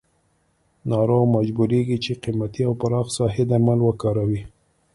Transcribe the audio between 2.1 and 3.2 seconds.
قیمتي او پراخ